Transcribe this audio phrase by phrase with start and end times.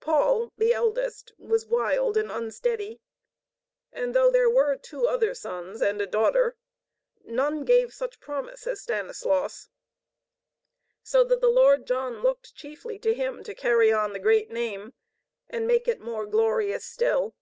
[0.00, 3.00] Paul, the eldest, was wild and unsteady.
[3.90, 6.58] And though there were two other sons and a daughter,
[7.24, 9.70] none gave such promise as Stanislaus.
[11.02, 14.92] So that the Lord John looked chiefly to him to carry on the great name
[15.48, 17.34] and make it more glorious still.